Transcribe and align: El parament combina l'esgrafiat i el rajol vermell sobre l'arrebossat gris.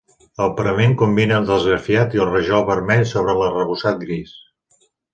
El 0.45 0.53
parament 0.59 0.95
combina 1.01 1.41
l'esgrafiat 1.51 2.17
i 2.17 2.23
el 2.25 2.31
rajol 2.33 2.67
vermell 2.73 3.07
sobre 3.13 3.39
l'arrebossat 3.43 4.05
gris. 4.09 4.37